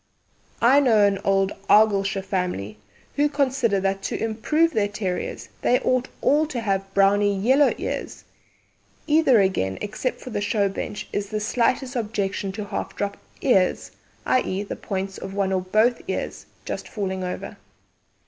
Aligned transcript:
I 0.63 0.79
know 0.79 1.05
an 1.05 1.19
old 1.23 1.51
Argyllshire 1.69 2.23
family 2.23 2.79
who 3.17 3.29
consider 3.29 3.79
that 3.81 4.01
to 4.01 4.17
improve 4.17 4.71
their 4.73 4.87
terriers 4.87 5.49
they 5.61 5.79
ought 5.81 6.07
all 6.21 6.47
to 6.47 6.59
have 6.59 6.91
browny 6.95 7.39
yellow 7.39 7.75
ears. 7.77 8.23
Neither 9.07 9.39
again, 9.41 9.77
except 9.79 10.19
for 10.19 10.31
the 10.31 10.41
show 10.41 10.69
bench, 10.69 11.07
is 11.13 11.29
there 11.29 11.37
the 11.39 11.45
slightest 11.45 11.95
objection 11.95 12.51
to 12.53 12.65
half 12.65 12.95
drop 12.95 13.15
ears 13.43 13.91
i.e., 14.25 14.63
the 14.63 14.75
points 14.75 15.19
of 15.19 15.35
one 15.35 15.53
or 15.53 15.61
both 15.61 16.01
ears 16.07 16.47
just 16.65 16.87
falling 16.87 17.23
over. 17.23 17.57